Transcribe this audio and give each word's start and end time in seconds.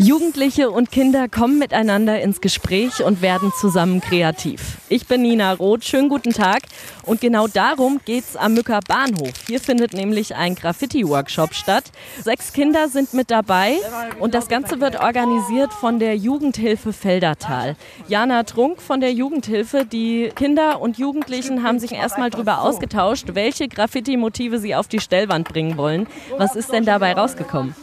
Jugendliche 0.00 0.70
und 0.70 0.92
Kinder 0.92 1.28
kommen 1.28 1.58
miteinander 1.58 2.20
ins 2.20 2.40
Gespräch 2.40 3.02
und 3.02 3.20
werden 3.20 3.50
zusammen 3.58 4.00
kreativ. 4.00 4.78
Ich 4.88 5.08
bin 5.08 5.22
Nina 5.22 5.52
Roth, 5.54 5.84
schönen 5.84 6.08
guten 6.08 6.32
Tag. 6.32 6.62
Und 7.02 7.20
genau 7.20 7.48
darum 7.48 8.00
geht's 8.04 8.36
am 8.36 8.54
Mücker 8.54 8.78
Bahnhof. 8.86 9.32
Hier 9.48 9.58
findet 9.58 9.94
nämlich 9.94 10.36
ein 10.36 10.54
Graffiti-Workshop 10.54 11.52
statt. 11.52 11.90
Sechs 12.22 12.52
Kinder 12.52 12.88
sind 12.88 13.12
mit 13.12 13.32
dabei 13.32 13.78
und 14.20 14.34
das 14.34 14.46
Ganze 14.46 14.80
wird 14.80 15.00
organisiert 15.00 15.72
von 15.72 15.98
der 15.98 16.16
Jugendhilfe 16.16 16.92
Feldertal. 16.92 17.74
Jana 18.06 18.44
Trunk 18.44 18.80
von 18.80 19.00
der 19.00 19.12
Jugendhilfe, 19.12 19.84
die 19.84 20.30
Kinder 20.36 20.80
und 20.80 20.98
Jugendlichen 20.98 21.64
haben 21.64 21.80
sich 21.80 21.90
erstmal 21.90 22.30
darüber 22.30 22.62
ausgetauscht, 22.62 23.30
welche 23.32 23.66
Graffiti-Motive 23.66 24.60
sie 24.60 24.76
auf 24.76 24.86
die 24.86 25.00
Stellwand 25.00 25.48
bringen 25.48 25.76
wollen. 25.76 26.06
Was 26.36 26.54
ist 26.54 26.72
denn 26.72 26.84
dabei 26.84 27.14
rausgekommen? 27.14 27.74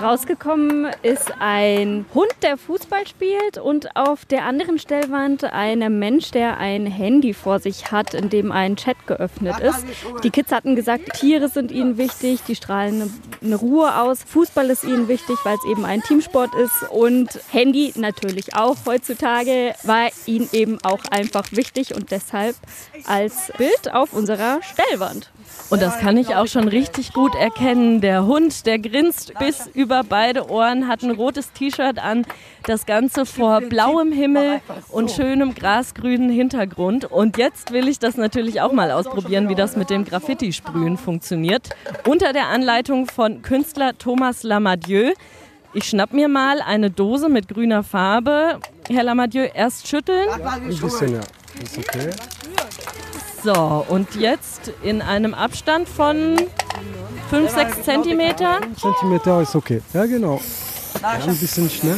Rausgekommen 0.00 0.88
ist 1.02 1.32
ein 1.38 2.04
Hund, 2.12 2.30
der 2.42 2.58
Fußball 2.58 3.06
spielt 3.06 3.56
und 3.56 3.96
auf 3.96 4.26
der 4.26 4.44
anderen 4.44 4.78
Stellwand 4.78 5.44
ein 5.44 5.98
Mensch, 5.98 6.32
der 6.32 6.58
ein 6.58 6.86
Handy 6.86 7.32
vor 7.32 7.60
sich 7.60 7.90
hat, 7.90 8.12
in 8.12 8.28
dem 8.28 8.52
ein 8.52 8.76
Chat 8.76 9.06
geöffnet 9.06 9.58
ist. 9.60 9.84
Die 10.22 10.28
Kids 10.28 10.52
hatten 10.52 10.76
gesagt, 10.76 11.14
Tiere 11.14 11.48
sind 11.48 11.72
ihnen 11.72 11.96
wichtig, 11.96 12.40
die 12.46 12.56
strahlen 12.56 13.10
eine 13.42 13.56
Ruhe 13.56 13.98
aus. 13.98 14.22
Fußball 14.22 14.68
ist 14.68 14.84
ihnen 14.84 15.08
wichtig, 15.08 15.38
weil 15.44 15.54
es 15.54 15.64
eben 15.70 15.86
ein 15.86 16.02
Teamsport 16.02 16.54
ist 16.54 16.90
und 16.90 17.40
Handy 17.50 17.94
natürlich 17.96 18.54
auch 18.54 18.76
heutzutage 18.84 19.74
war 19.82 20.10
ihnen 20.26 20.48
eben 20.52 20.78
auch 20.84 21.04
einfach 21.10 21.44
wichtig 21.52 21.94
und 21.94 22.10
deshalb 22.10 22.54
als 23.06 23.50
Bild 23.56 23.94
auf 23.94 24.12
unserer 24.12 24.60
Stellwand. 24.62 25.30
Und 25.68 25.82
das 25.82 25.98
kann 25.98 26.16
ich 26.16 26.36
auch 26.36 26.46
schon 26.46 26.68
richtig 26.68 27.12
gut 27.12 27.34
erkennen. 27.34 28.00
Der 28.00 28.24
Hund, 28.24 28.66
der 28.66 28.78
grinst 28.78 29.34
bis 29.38 29.66
über 29.66 30.02
beide 30.04 30.48
Ohren, 30.48 30.86
hat 30.86 31.02
ein 31.02 31.10
rotes 31.10 31.52
T-Shirt 31.52 31.98
an. 31.98 32.24
Das 32.64 32.86
Ganze 32.86 33.26
vor 33.26 33.60
blauem 33.60 34.12
Himmel 34.12 34.60
und 34.90 35.10
schönem 35.10 35.54
grasgrünen 35.54 36.30
Hintergrund. 36.30 37.04
Und 37.04 37.36
jetzt 37.36 37.72
will 37.72 37.88
ich 37.88 37.98
das 37.98 38.16
natürlich 38.16 38.60
auch 38.60 38.72
mal 38.72 38.92
ausprobieren, 38.92 39.48
wie 39.48 39.56
das 39.56 39.76
mit 39.76 39.90
dem 39.90 40.04
Graffiti-Sprühen 40.04 40.96
funktioniert. 40.96 41.70
Unter 42.06 42.32
der 42.32 42.46
Anleitung 42.46 43.06
von 43.06 43.42
Künstler 43.42 43.98
Thomas 43.98 44.44
Lamadieu. 44.44 45.12
Ich 45.74 45.84
schnapp 45.84 46.12
mir 46.12 46.28
mal 46.28 46.62
eine 46.62 46.90
Dose 46.90 47.28
mit 47.28 47.48
grüner 47.48 47.82
Farbe. 47.82 48.60
Herr 48.88 49.02
Lamadieu, 49.02 49.46
erst 49.52 49.88
schütteln. 49.88 50.28
Ein 50.30 50.68
bisschen, 50.68 51.14
ja. 51.14 51.20
Ist 51.62 51.78
okay. 51.78 52.10
So, 53.46 53.86
und 53.88 54.16
jetzt 54.16 54.72
in 54.82 55.00
einem 55.00 55.32
Abstand 55.32 55.88
von 55.88 56.36
5, 57.30 57.48
6 57.48 57.82
Zentimeter. 57.84 58.58
Zentimeter 58.76 59.40
ist 59.40 59.54
okay. 59.54 59.82
Ja, 59.94 60.04
genau. 60.06 60.40
Ja, 61.00 61.10
ein 61.10 61.36
bisschen 61.36 61.70
schneller. 61.70 61.96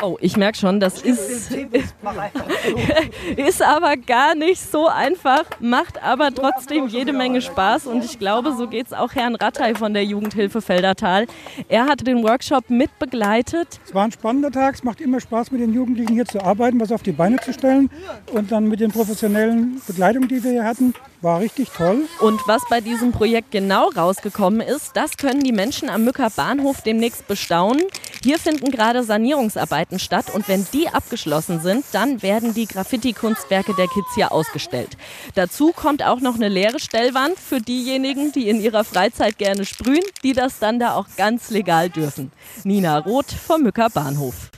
Oh, 0.00 0.16
ich 0.20 0.36
merke 0.36 0.56
schon, 0.56 0.78
das 0.78 1.02
ist, 1.02 1.50
ist 3.36 3.62
aber 3.62 3.96
gar 3.96 4.36
nicht 4.36 4.60
so 4.60 4.86
einfach, 4.86 5.44
macht 5.58 6.00
aber 6.00 6.32
trotzdem 6.32 6.86
jede 6.86 7.12
Menge 7.12 7.42
Spaß 7.42 7.86
und 7.88 8.04
ich 8.04 8.18
glaube, 8.20 8.54
so 8.56 8.68
geht 8.68 8.86
es 8.86 8.92
auch 8.92 9.14
Herrn 9.16 9.34
Rattay 9.34 9.74
von 9.74 9.94
der 9.94 10.04
Jugendhilfe 10.04 10.62
Feldertal. 10.62 11.26
Er 11.68 11.86
hat 11.86 12.06
den 12.06 12.22
Workshop 12.22 12.70
mit 12.70 12.96
begleitet. 13.00 13.80
Es 13.84 13.92
war 13.92 14.04
ein 14.04 14.12
spannender 14.12 14.52
Tag, 14.52 14.76
es 14.76 14.84
macht 14.84 15.00
immer 15.00 15.18
Spaß, 15.20 15.50
mit 15.50 15.60
den 15.60 15.74
Jugendlichen 15.74 16.14
hier 16.14 16.26
zu 16.26 16.40
arbeiten, 16.40 16.78
was 16.78 16.92
auf 16.92 17.02
die 17.02 17.12
Beine 17.12 17.38
zu 17.40 17.52
stellen 17.52 17.90
und 18.32 18.52
dann 18.52 18.68
mit 18.68 18.78
den 18.78 18.92
professionellen 18.92 19.82
Begleitungen, 19.84 20.28
die 20.28 20.44
wir 20.44 20.52
hier 20.52 20.64
hatten, 20.64 20.94
war 21.22 21.40
richtig 21.40 21.70
toll. 21.70 22.02
Und 22.20 22.40
was 22.46 22.62
bei 22.70 22.80
diesem 22.80 23.10
Projekt 23.10 23.50
genau 23.50 23.88
rausgekommen 23.88 24.60
ist, 24.60 24.96
das 24.96 25.16
können 25.16 25.42
die 25.42 25.52
Menschen 25.52 25.88
am 25.90 26.04
Mücker 26.04 26.30
Bahnhof 26.30 26.82
demnächst 26.82 27.26
bestaunen. 27.26 27.82
Hier 28.22 28.38
finden 28.38 28.70
gerade 28.70 29.02
Sanierungsarbeiten 29.02 29.98
statt 29.98 30.26
und 30.32 30.48
wenn 30.48 30.66
die 30.72 30.88
abgeschlossen 30.88 31.60
sind, 31.60 31.84
dann 31.92 32.22
werden 32.22 32.54
die 32.54 32.66
Graffiti-Kunstwerke 32.66 33.74
der 33.74 33.86
Kids 33.86 34.14
hier 34.14 34.32
ausgestellt. 34.32 34.96
Dazu 35.34 35.72
kommt 35.72 36.02
auch 36.02 36.20
noch 36.20 36.34
eine 36.34 36.48
leere 36.48 36.80
Stellwand 36.80 37.38
für 37.38 37.60
diejenigen, 37.60 38.32
die 38.32 38.48
in 38.48 38.60
ihrer 38.60 38.84
Freizeit 38.84 39.38
gerne 39.38 39.64
sprühen, 39.64 40.04
die 40.22 40.32
das 40.32 40.58
dann 40.58 40.78
da 40.78 40.94
auch 40.94 41.06
ganz 41.16 41.50
legal 41.50 41.90
dürfen. 41.90 42.32
Nina 42.64 42.98
Roth 42.98 43.32
vom 43.32 43.62
Mücker 43.62 43.90
Bahnhof. 43.90 44.46